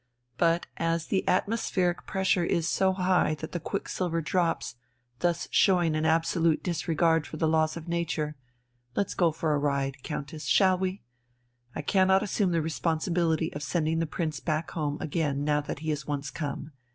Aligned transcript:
But 0.39 0.65
as 0.77 1.05
the 1.05 1.23
atmospheric 1.29 2.07
pressure 2.07 2.43
is 2.43 2.67
so 2.67 2.91
high 2.93 3.35
that 3.35 3.51
the 3.51 3.59
quicksilver 3.59 4.19
drops, 4.19 4.73
thus 5.19 5.47
showing 5.51 5.93
an 5.95 6.07
absolute 6.07 6.63
disregard 6.63 7.27
for 7.27 7.37
the 7.37 7.47
laws 7.47 7.77
of 7.77 7.87
nature, 7.87 8.35
let's 8.95 9.13
go 9.13 9.31
for 9.31 9.53
a 9.53 9.59
ride, 9.59 10.01
Countess 10.01 10.45
shall 10.45 10.79
we? 10.79 11.03
I 11.75 11.83
cannot 11.83 12.23
assume 12.23 12.49
the 12.49 12.63
responsibility 12.63 13.53
of 13.53 13.61
sending 13.61 13.99
the 13.99 14.07
Prince 14.07 14.39
back 14.39 14.71
home 14.71 14.97
again 14.99 15.43
now 15.43 15.61
that 15.61 15.81
he 15.85 15.91
has 15.91 16.07
once 16.07 16.31
come. 16.31 16.71